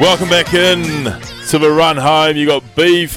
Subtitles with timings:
[0.00, 0.82] Welcome back in
[1.48, 2.36] to the run home.
[2.36, 3.16] You got Beef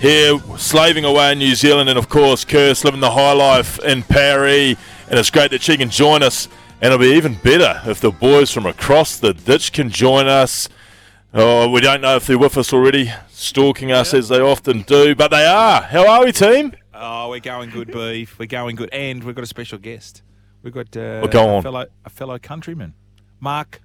[0.00, 4.02] here slaving away in New Zealand, and of course, Kirst living the high life in
[4.02, 4.76] Paris.
[5.08, 6.46] And it's great that she can join us.
[6.82, 10.68] And it'll be even better if the boys from across the ditch can join us.
[11.32, 15.14] Oh, we don't know if they're with us already, stalking us as they often do,
[15.14, 15.80] but they are.
[15.80, 16.72] How are we, team?
[16.92, 18.38] Oh, we're going good, beef.
[18.38, 20.22] We're going good, and we've got a special guest.
[20.62, 22.92] We've got uh, Well, go a fellow a fellow countryman,
[23.40, 23.80] Mark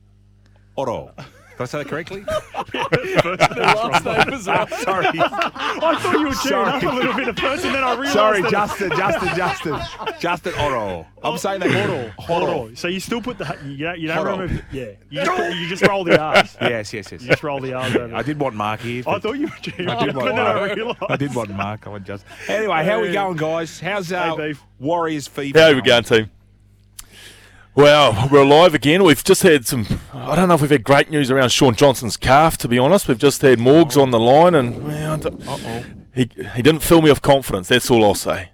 [0.78, 1.14] Otto.
[1.58, 2.22] Did I say that correctly?
[2.73, 4.68] last name as well.
[4.80, 7.91] Sorry, I thought you were chewing up a little bit at first, and then I
[7.94, 9.80] realised sorry, that Justin, Justin, Justin,
[10.20, 11.08] Justin Otto.
[11.23, 12.73] I'm saying that Hold Otto.
[12.76, 14.66] So you still put the you don't, you don't Hold remember?
[14.73, 16.58] Yeah, you just, you just roll the R's.
[16.59, 17.22] Yes, yes, yes.
[17.22, 18.14] You just roll the R's over.
[18.16, 19.03] I did want Mark here.
[19.08, 20.76] I but- thought you were chewing I up, did but want then I Mark.
[20.76, 21.03] realised.
[21.08, 21.88] I did want Mark.
[21.88, 22.26] I want just.
[22.50, 23.80] Anyway, how we going, guys?
[23.80, 24.64] How's uh, Hey, beef.
[24.80, 25.59] Warriors fever?
[25.59, 26.30] How are we going, team?
[27.76, 29.04] Well, we're alive again.
[29.04, 29.86] We've just had some.
[30.14, 32.58] I don't know if we've had great news around Shaun Johnson's calf.
[32.59, 35.84] To be honest, we've just had Morgs on the line, and well, I don't- Uh-oh.
[36.14, 37.67] he he didn't fill me with confidence.
[37.67, 38.50] That's all I'll say.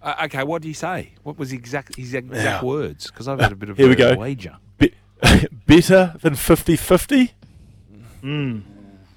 [0.00, 1.14] Uh, okay, what did he say?
[1.24, 2.64] What was exact his exact Yeah.
[2.64, 3.08] words?
[3.10, 4.14] Because I've had a bit of Here we go.
[4.16, 4.56] wager.
[4.78, 4.94] Be-
[5.66, 7.32] better than 50-50?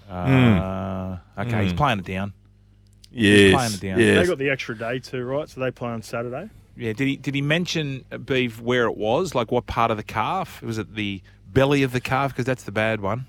[0.09, 2.33] Uh, okay, he's playing it down.
[3.11, 3.53] Yes.
[3.53, 3.97] playing it down.
[3.99, 4.27] They yes.
[4.27, 5.47] got the extra day too, right?
[5.47, 6.49] So they play on Saturday.
[6.75, 9.35] Yeah, did he did he mention uh, beef where it was?
[9.35, 10.61] Like what part of the calf?
[10.61, 12.31] Was it the belly of the calf?
[12.31, 13.27] Because that's the bad one.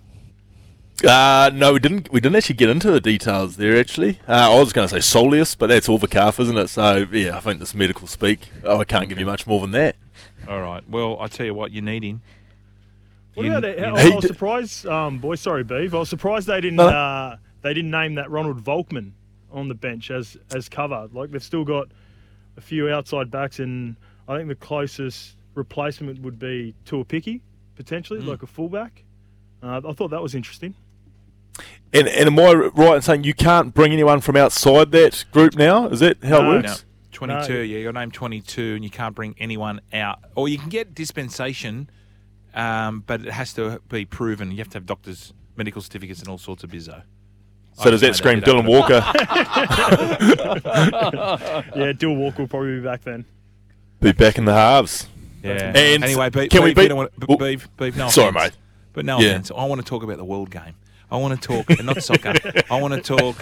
[1.06, 2.10] Uh, no, we didn't.
[2.12, 3.78] We didn't actually get into the details there.
[3.78, 6.68] Actually, uh, I was going to say soleus, but that's all the calf, isn't it?
[6.68, 8.48] So yeah, I think this medical speak.
[8.62, 9.96] Oh, I can't give you much more than that.
[10.48, 10.88] All right.
[10.88, 12.22] Well, I tell you what, you need him.
[13.34, 13.78] What You- about it?
[13.78, 15.34] you I, know- He I was d- surprised, um, boy.
[15.34, 15.92] Sorry, Beef.
[15.92, 16.86] I was surprised they didn't No.
[16.88, 19.10] uh, they didn't name that Ronald Volkman
[19.52, 21.08] on the bench as as cover.
[21.12, 21.88] Like they've still got
[22.56, 23.96] a few outside backs, and
[24.28, 27.40] I think the closest replacement would be Tuaupiki
[27.76, 28.28] potentially, Hmm.
[28.28, 29.04] like a fullback.
[29.62, 30.74] Uh, I thought that was interesting.
[31.92, 35.54] And, and am I right in saying you can't bring anyone from outside that group
[35.56, 35.86] now?
[35.88, 36.50] Is that how No.
[36.58, 36.84] it No, works?
[37.12, 37.52] 22.
[37.54, 37.60] No.
[37.62, 40.18] Yeah, your name 22, and you can't bring anyone out.
[40.34, 41.88] Or you can get dispensation,
[42.54, 44.50] um, but it has to be proven.
[44.50, 47.02] You have to have doctors, medical certificates, and all sorts of bizzo.
[47.74, 49.02] So does that scream Dylan Walker?
[51.76, 53.24] Yeah, Dylan Walker will probably be back then.
[54.00, 55.06] be back in the halves.
[55.42, 55.72] Yeah.
[55.74, 58.28] And anyway, beef, can we beef, you beat- don't want, Well, beef, beef, no sorry,
[58.28, 58.44] offense.
[58.54, 58.58] mate.
[58.92, 59.30] But no Yeah.
[59.30, 59.50] offense.
[59.56, 60.74] I want to talk about the world game.
[61.10, 62.32] I want to talk, not soccer.
[62.70, 63.36] I want to talk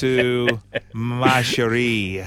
[0.00, 0.60] to
[0.92, 2.24] ma chérie.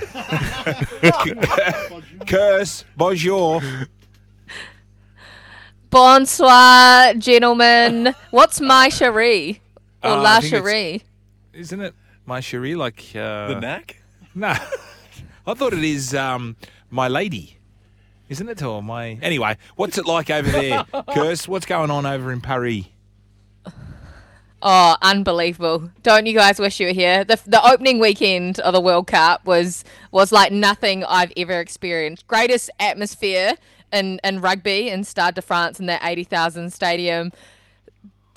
[2.27, 3.61] Curse, bonjour.
[5.89, 8.13] Bonsoir, gentlemen.
[8.31, 9.61] What's my cherie?
[10.03, 11.01] Or Uh, la think cherie?
[11.53, 11.93] Isn't it
[12.25, 12.77] my chérie?
[12.77, 14.01] Like uh, knack?
[14.35, 14.55] No,
[15.47, 16.55] I thought it is um,
[16.89, 17.57] my lady.
[18.29, 18.61] Isn't it?
[18.61, 19.57] Or my anyway?
[19.75, 21.47] What's it like over there, Curse?
[21.47, 22.85] What's going on over in Paris?
[24.61, 25.89] Oh, unbelievable!
[26.03, 27.23] Don't you guys wish you were here?
[27.23, 32.27] The the opening weekend of the World Cup was was like nothing I've ever experienced.
[32.27, 33.53] Greatest atmosphere
[33.91, 37.31] in in rugby in Stade de France in that eighty thousand stadium.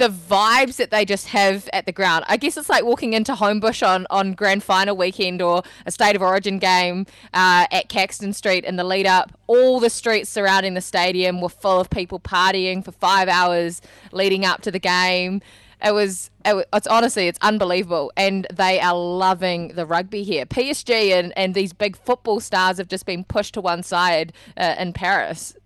[0.02, 2.24] The vibes that they just have at the ground.
[2.26, 6.16] I guess it's like walking into Homebush on, on grand final weekend or a state
[6.16, 9.30] of origin game uh, at Caxton Street in the lead up.
[9.46, 13.80] All the streets surrounding the stadium were full of people partying for five hours
[14.10, 15.40] leading up to the game.
[15.84, 20.46] It was, it was it's honestly it's unbelievable and they are loving the rugby here
[20.46, 24.76] psg and, and these big football stars have just been pushed to one side uh,
[24.78, 25.56] in paris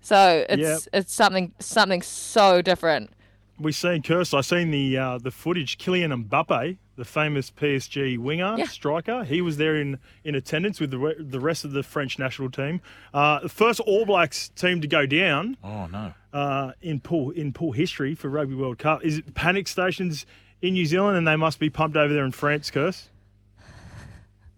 [0.00, 3.10] so it's it's something something so different
[3.58, 4.32] we seen Curse.
[4.34, 5.78] I seen the uh, the footage.
[5.78, 8.64] Kylian Mbappe, the famous PSG winger Yeah.
[8.66, 12.18] striker, he was there in, in attendance with the re- the rest of the French
[12.18, 12.80] national team.
[13.12, 16.12] Uh, the first All Blacks team to go down Oh no!
[16.32, 19.04] uh, in pool in pool history for Rugby World Cup.
[19.04, 20.26] Is it panic stations
[20.60, 22.70] in New Zealand, and they must be pumped over there in France.
[22.70, 23.10] Curse.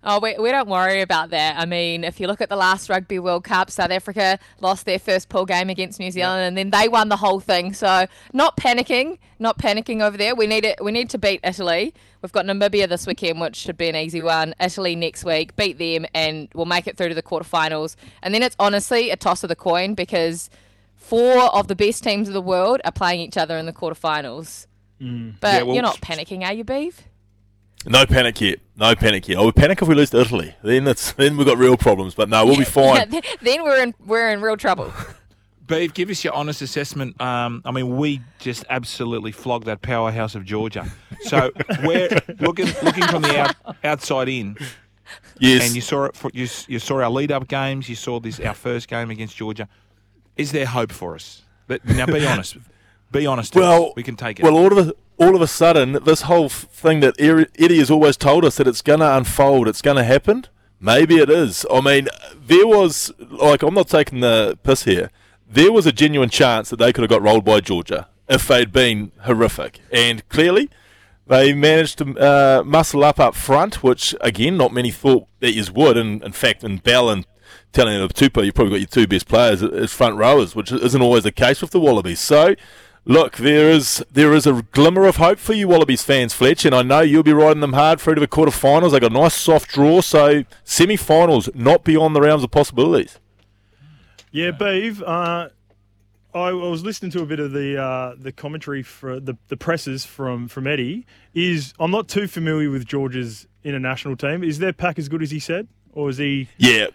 [0.02, 1.58] Oh, we, we don't worry about that.
[1.58, 4.98] I mean, if you look at the last Rugby World Cup, South Africa lost their
[4.98, 7.74] first pool game against New Zealand, and then they won the whole thing.
[7.74, 10.34] So, not panicking, not panicking over there.
[10.34, 10.82] We need it.
[10.82, 11.92] We need to beat Italy.
[12.22, 14.54] We've got Namibia this weekend, which should be an easy one.
[14.58, 17.96] Italy next week, beat them, and we'll make it through to the quarterfinals.
[18.22, 20.48] And then it's honestly a toss of the coin because
[20.96, 24.66] four of the best teams of the world are playing each other in the quarterfinals.
[25.00, 25.34] Mm.
[25.40, 27.02] But Yeah, well- you're not panicking, are you, Beef?
[27.86, 28.60] No panic yet.
[28.76, 29.38] No panic yet.
[29.38, 30.54] I would panic if we lose to Italy.
[30.62, 32.14] Then it's then we've got real problems.
[32.14, 33.10] But no, we'll be fine.
[33.40, 34.92] then we're in we're in real trouble.
[35.66, 37.20] Beef, give us your honest assessment.
[37.20, 40.90] Um, I mean, we just absolutely flogged that powerhouse of Georgia.
[41.20, 41.52] So
[41.84, 42.08] we're
[42.40, 43.54] looking looking from the out,
[43.84, 44.56] outside in,
[45.38, 45.64] yes.
[45.64, 46.16] and you saw it.
[46.16, 47.88] For, you, you saw our lead up games.
[47.88, 49.68] You saw this our first game against Georgia.
[50.36, 51.42] Is there hope for us?
[51.68, 52.56] But, now, be honest.
[53.10, 53.54] Be honest.
[53.54, 54.42] Well, we can take it.
[54.44, 58.16] Well, all of a, all of a sudden, this whole thing that Eddie has always
[58.16, 60.46] told us that it's going to unfold, it's going to happen.
[60.80, 61.66] Maybe it is.
[61.70, 62.08] I mean,
[62.40, 65.10] there was like I'm not taking the piss here.
[65.46, 68.72] There was a genuine chance that they could have got rolled by Georgia if they'd
[68.72, 70.70] been horrific, and clearly
[71.26, 75.64] they managed to uh, muscle up up front, which again, not many thought that you
[75.74, 75.98] would.
[75.98, 77.26] And in fact, in Bell and
[77.74, 81.24] Taniela Tupou, you've probably got your two best players as front rowers, which isn't always
[81.24, 82.20] the case with the Wallabies.
[82.20, 82.54] So.
[83.10, 86.72] Look, there is there is a glimmer of hope for you Wallabies fans, Fletch, and
[86.72, 88.92] I know you'll be riding them hard through to the quarterfinals.
[88.92, 93.18] They got a nice soft draw, so semi-finals not beyond the realms of possibilities.
[94.30, 95.02] Yeah, Beeve.
[95.02, 95.48] Uh,
[96.32, 99.56] I, I was listening to a bit of the uh, the commentary for the, the
[99.56, 101.04] presses from from Eddie.
[101.34, 104.44] Is I'm not too familiar with Georgia's international team.
[104.44, 106.48] Is their pack as good as he said, or is he?
[106.58, 106.86] Yeah,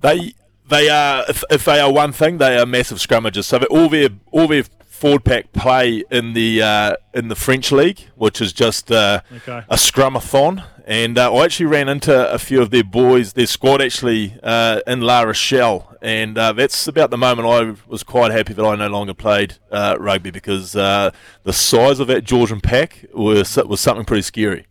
[0.00, 0.32] they
[0.66, 3.44] they are if, if they are one thing, they are massive scrummages.
[3.44, 4.64] So all their all their
[4.98, 9.62] forward pack play in the uh, in the French league, which is just uh, Okay.
[9.68, 10.64] a scrumathon.
[10.86, 14.80] And uh, I actually ran into a few of their boys, their squad actually uh,
[14.86, 18.74] in La Rochelle, and uh, that's about the moment I was quite happy that I
[18.74, 21.10] no longer played uh, rugby because uh,
[21.44, 24.66] the size of that Georgian pack was was something pretty scary.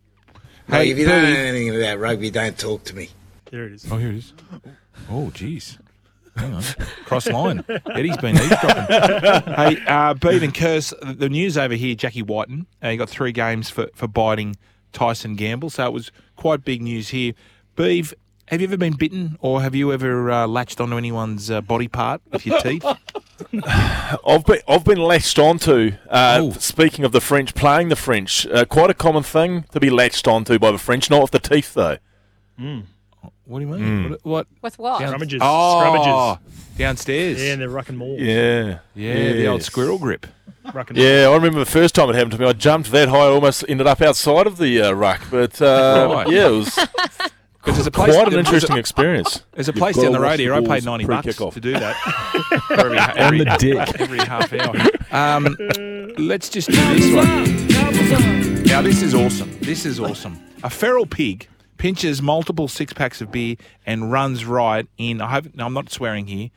[0.68, 3.10] Hey, Hey, if you don't know anything about rugby, don't talk to me.
[3.52, 3.86] There it is.
[3.90, 4.32] Oh, here it is.
[5.08, 5.78] Oh, jeez.
[6.38, 6.62] Hang on.
[7.04, 7.64] Cross line.
[7.94, 8.86] Eddie's been eavesdropping.
[9.54, 13.32] hey, uh, Beav and Curse, the news over here, Jackie Wighton, uh, he got three
[13.32, 14.56] games for, for biting
[14.92, 17.32] Tyson Gamble, so it was quite big news here.
[17.76, 18.12] Beav,
[18.46, 21.88] have you ever been bitten or have you ever uh, latched onto anyone's uh, body
[21.88, 22.84] part with your teeth?
[23.66, 25.92] I've been I've been latched onto.
[26.08, 26.50] Uh, Oh.
[26.52, 30.26] Speaking of the French, playing the French, uh, quite a common thing to be latched
[30.26, 31.10] onto by the French.
[31.10, 31.98] Not with the teeth though.
[33.48, 34.10] What do you mean?
[34.10, 34.24] What?
[34.24, 34.46] what?
[34.62, 35.00] With what?
[35.00, 35.38] Down- Scrummages.
[35.40, 36.78] Oh, Scrummages.
[36.78, 37.42] downstairs.
[37.42, 38.18] Yeah, and they're rucking more.
[38.18, 39.66] Yeah, Yeah, the old Yes.
[39.66, 40.26] squirrel grip.
[40.66, 42.46] Rucking Yeah, I remember the first time it happened to me.
[42.46, 45.22] I jumped that high, I almost ended up outside of the uh, ruck.
[45.30, 46.28] But uh, Right.
[46.28, 46.68] yeah, it was
[47.58, 49.42] Because there's a place, quite an there's a- interesting experience.
[49.52, 50.54] There's a You've place gotta down the watch road the here.
[50.54, 51.54] I paid balls 90 bucks pre-kickoff.
[51.54, 51.96] to do that.
[52.68, 54.00] For every, every, the dick.
[54.00, 54.76] Every half hour.
[55.10, 55.56] Um,
[56.18, 58.62] let's just do this one.
[58.64, 59.50] Now, this is awesome.
[59.60, 60.38] This is awesome.
[60.62, 61.48] A feral pig
[61.78, 65.90] pinches multiple six packs of beer and runs right in, I hope, no, I'm not
[65.90, 66.50] swearing here,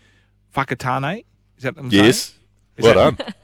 [0.56, 1.24] Whakatane?
[1.58, 2.04] Is that what I'm saying?
[2.04, 2.34] Yes,
[2.78, 3.34] Is well that- done.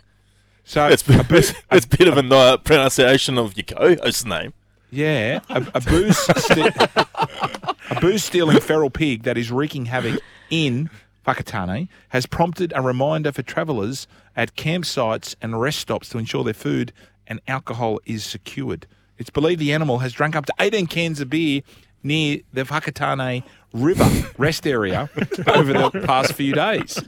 [0.70, 4.52] So, It's a it's, it's better than the pronunciation of your co-host's name.
[4.92, 6.74] Yeah, a, a booze, sti-
[7.90, 10.20] a booze stealing feral pig that is wreaking havoc
[10.50, 10.90] in
[11.26, 16.54] Whakatane has prompted a reminder for travellers at campsites and rest stops to ensure their
[16.54, 16.92] food
[17.28, 18.88] and alcohol is secured.
[19.18, 21.62] It's believed the animal has drunk up to 18 cans of beer
[22.04, 23.44] near the Whakatane
[23.74, 25.10] River rest area
[25.48, 27.02] over the past few days.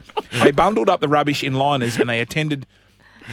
[0.44, 2.66] They bundled up the rubbish in liners and they attended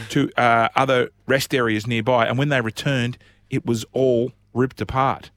[0.09, 2.27] to uh, other rest areas nearby.
[2.27, 3.17] And when they returned,
[3.49, 5.31] it was all ripped apart.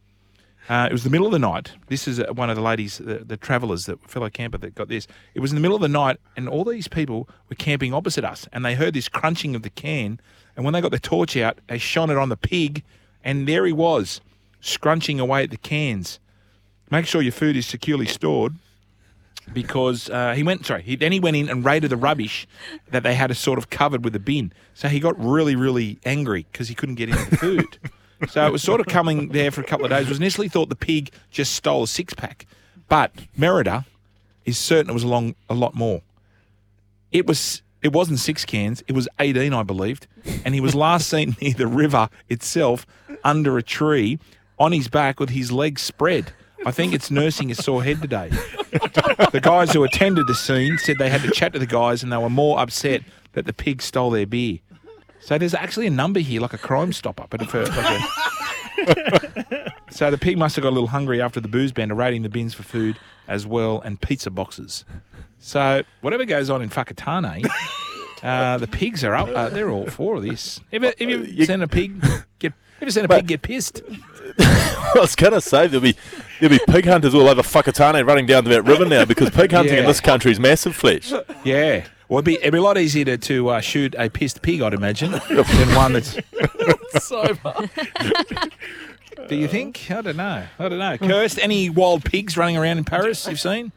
[0.68, 1.72] Uh, it was the middle of the night.
[1.88, 4.88] This is uh, one of the ladies, the, the travellers, the fellow camper that got
[4.88, 5.08] this.
[5.34, 8.24] It was in the middle of the night, and all these people were camping opposite
[8.24, 10.20] us, and they heard this crunching of the can.
[10.54, 12.84] And when they got the torch out, they shone it on the pig,
[13.24, 14.20] and there he was,
[14.60, 16.18] scrunching away at the cans.
[16.90, 18.54] Make sure your food is securely stored
[19.52, 20.66] because uh, he went.
[20.66, 22.46] Sorry, he, then he went in and raided the rubbish
[22.90, 24.52] that they had sort of covered with a bin.
[24.74, 27.78] So he got really, really angry because he couldn't get into food.
[28.28, 30.06] so it was sort of coming there for a couple of days.
[30.06, 32.46] It was initially thought the pig just stole a six pack,
[32.88, 33.86] but Merida
[34.44, 36.02] is certain it was along a lot more.
[37.12, 37.62] It was.
[37.82, 38.82] It wasn't six cans.
[38.86, 40.06] It was eighteen, I believed,
[40.44, 42.86] and he was last seen near the river itself,
[43.24, 44.18] under a tree,
[44.58, 46.32] on his back with his legs spread.
[46.66, 48.28] I think it's nursing a sore head today.
[49.32, 52.12] The guys who attended the scene said they had to chat to the guys and
[52.12, 54.58] they were more upset that the pig stole their beer.
[55.20, 58.29] So there's actually a number here, like a crime stopper, but for like a...
[59.90, 62.28] so the pig must have got a little hungry after the booze bender, raiding the
[62.28, 62.96] bins for food
[63.28, 64.84] as well and pizza boxes.
[65.38, 67.48] So whatever goes on in Whakatane,
[68.22, 69.28] uh, the pigs are up.
[69.28, 70.60] Uh, they're all for this.
[70.72, 72.02] Ever, have you seen a pig
[72.38, 72.52] get?
[72.80, 73.82] Ever seen a pig get pissed?
[74.38, 75.96] I was going to say there'll be
[76.40, 79.78] there'll be pig hunters all over Whakatane running down that river now because pig hunting
[79.78, 81.12] in this country is massive, Fletch.
[81.44, 81.86] Yeah.
[82.10, 84.62] Well, it'd be, it'd be a lot easier to, to uh, shoot a pissed pig,
[84.62, 86.18] I'd imagine, than one that's.
[87.06, 87.70] so much.
[89.28, 89.88] Do you think?
[89.92, 90.44] I don't know.
[90.58, 90.98] I don't know.
[90.98, 93.70] Kirst, any wild pigs running around in Paris you've seen?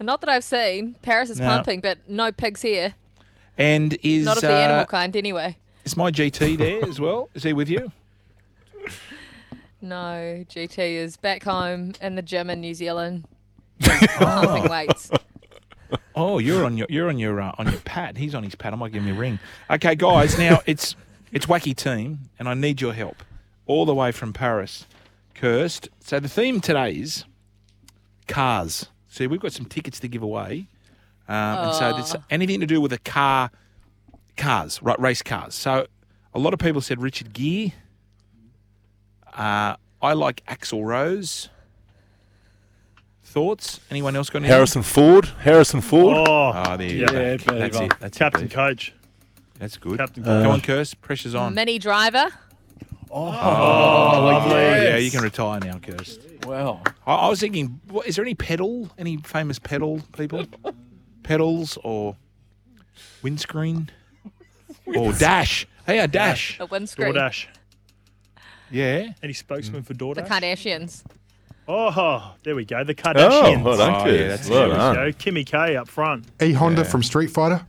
[0.00, 0.96] Not that I've seen.
[1.02, 1.46] Paris is No.
[1.46, 2.94] pumping, but no pigs here.
[3.56, 5.56] And is Not of the uh, animal kind, anyway.
[5.84, 7.30] is my GT there as well?
[7.34, 7.92] Is he with you?
[9.80, 13.24] No, GT is back home in the gym in New Zealand,
[13.80, 15.10] pumping weights.
[16.16, 18.16] Oh, you're on your you're on your uh, on your pad.
[18.16, 18.72] He's on his pad.
[18.72, 19.38] I might give him a ring.
[19.70, 20.38] Okay, guys.
[20.38, 20.94] Now it's
[21.32, 23.16] it's wacky team, and I need your help
[23.66, 24.86] all the way from Paris,
[25.34, 25.88] Kirst.
[26.00, 27.24] So the theme today is
[28.28, 28.86] cars.
[29.08, 30.68] See, we've got some tickets to give away,
[31.28, 33.50] um, and so it's anything to do with a car,
[34.36, 34.98] cars, right?
[35.00, 35.54] Race cars.
[35.54, 35.86] So
[36.32, 37.74] a lot of people said Richard Gere.
[39.32, 41.48] Uh, I like Axl Rose.
[43.34, 43.80] Thoughts?
[43.90, 44.46] Anyone else got any?
[44.46, 45.24] Harrison Ford.
[45.40, 45.82] Harrison oh.
[45.82, 46.16] Ford.
[46.28, 47.20] Oh, Oh, there you Yeah, go.
[47.20, 47.92] yeah, That's it.
[47.98, 48.52] That's captain Beef.
[48.52, 48.94] coach.
[49.58, 49.98] That's good.
[49.98, 50.52] Captain Come coach.
[50.52, 50.94] on, Curse.
[50.94, 51.52] Pressure's on.
[51.52, 52.28] Minnie Driver.
[53.10, 54.54] Oh, oh, oh lovely.
[54.54, 56.20] Yeah, you can retire now, Curse.
[56.46, 56.82] Wow.
[57.04, 58.88] I, I was thinking, what, is there any pedal?
[58.98, 60.46] Any famous pedal people?
[61.24, 62.14] Pedals or
[63.20, 63.90] windscreen
[64.96, 65.66] or dash?
[65.86, 66.60] Hey, a dash.
[66.60, 67.12] A windscreen.
[67.12, 67.46] DoorDash.
[68.70, 69.08] Yeah.
[69.24, 69.86] Any spokesman mm.
[69.86, 70.22] for daughter?
[70.22, 71.02] The Kardashians.
[71.66, 72.84] Oh, there we go.
[72.84, 73.62] The Oh, Kardashians.
[73.62, 74.20] well done, Oh, Kurt.
[74.20, 74.74] yeah, that's well good.
[74.76, 74.94] done.
[74.96, 75.18] There go.
[75.18, 76.26] Kimmy K up front.
[76.42, 76.88] E Honda Yeah.
[76.88, 77.64] from Street Fighter.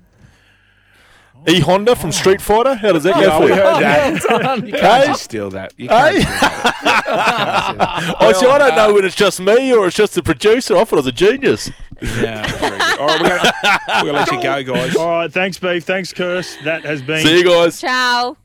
[1.48, 2.74] E Honda from Street Fighter.
[2.76, 3.56] How does that go oh, Yeah, for we you?
[3.56, 4.68] heard that.
[4.68, 5.14] You can't Hey?
[5.14, 5.74] steal that.
[5.78, 6.22] You can't Hey?
[6.22, 8.16] steal that.
[8.20, 10.76] Oh, see, I don't know when it's just me or it's just the producer.
[10.76, 11.70] I thought I was a genius.
[12.02, 13.00] Yeah, that's very good.
[13.00, 13.52] All right, we're gonna,
[13.88, 14.96] we're gonna let you go, guys.
[14.96, 15.84] All right, thanks, Beef.
[15.86, 16.58] Thanks, Curse.
[16.64, 17.24] That has been.
[17.24, 17.80] See you guys.
[17.80, 18.38] Ciao.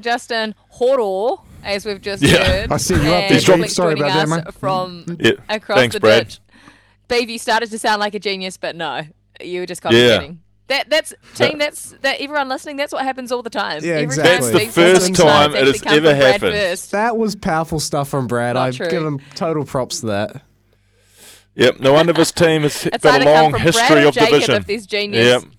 [0.00, 2.44] Justin Horo, as we've just Yeah.
[2.44, 2.72] heard.
[2.72, 3.58] I see you up and there, John.
[3.58, 4.54] Flick Sorry joining about that, us mate.
[4.54, 5.32] From Yeah.
[5.48, 6.28] across Thanks, the Brad.
[6.28, 6.40] ditch.
[7.08, 9.02] Beef, you started to sound like a genius, but no,
[9.40, 10.20] you were just kind Yeah.
[10.22, 10.36] of.
[10.68, 11.56] That that's team.
[11.56, 12.20] That's that.
[12.20, 12.76] Everyone listening.
[12.76, 13.82] That's what happens all the time.
[13.82, 14.50] Yeah, Every exactly.
[14.52, 16.54] That's the first time it has ever happened.
[16.90, 18.52] That was powerful stuff from Brad.
[18.54, 18.90] Not I true.
[18.90, 20.42] give him total props to that.
[21.54, 21.80] Yep.
[21.80, 24.14] No wonder this team has got a either come long from history Brad or of
[24.14, 24.54] Jacob division.
[24.56, 25.42] if there's genius.
[25.42, 25.52] Yep.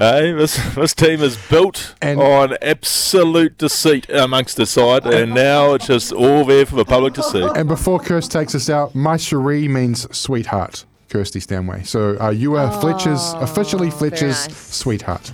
[0.00, 5.74] Hey, this this team is built And- on absolute deceit amongst the side, and now
[5.74, 7.42] it's just all there for the public to see.
[7.54, 11.82] And before Kirst takes us out, my cherie means sweetheart, Kirsty Stanway.
[11.84, 14.56] So uh, you are Fletcher's, officially Oh, Fletcher's nice.
[14.74, 15.32] sweetheart.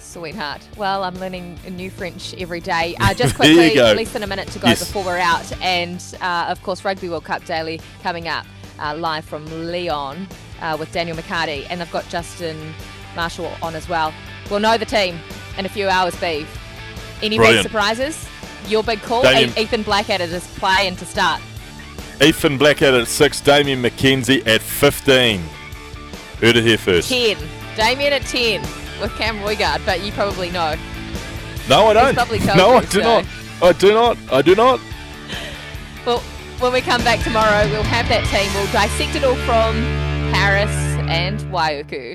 [0.00, 0.66] Sweetheart.
[0.76, 2.96] Well, I'm learning a new French every day.
[3.00, 4.80] Uh, just quickly, less than a minute to go Yes.
[4.84, 5.46] before we're out.
[5.62, 8.46] And uh, of course, Rugby World Cup Daily coming up
[8.80, 10.26] uh, live from Lyon
[10.60, 11.66] uh, with Daniel McCarty.
[11.70, 12.56] And I've got Justin
[13.16, 14.12] Marshall on as well.
[14.50, 15.18] We'll know the team
[15.58, 16.48] in a few hours, Beef.
[17.22, 17.64] Any Brilliant.
[17.64, 18.28] big surprises?
[18.68, 19.22] Your big call?
[19.22, 21.40] Damian- Ethan Blackadder is playing to start.
[22.22, 25.42] Ethan Blackadder at six, Damian McKenzie at fifteen.
[26.40, 27.08] Heard it here first.
[27.08, 27.36] 10.
[27.76, 28.60] Damian at 10
[29.00, 30.74] with Cam Roigard, but you probably know.
[31.68, 32.14] No, I don't.
[32.56, 33.02] No, I do so.
[33.02, 33.24] not.
[33.62, 34.18] I do not.
[34.32, 34.80] I do not.
[36.06, 36.18] Well,
[36.60, 38.52] when we come back tomorrow, we'll have that team.
[38.52, 39.74] We'll dissect it all from
[40.34, 40.70] Paris
[41.08, 42.12] and Waiuku.